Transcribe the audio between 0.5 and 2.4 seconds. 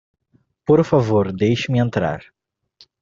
Por favor, deixe-me entrar.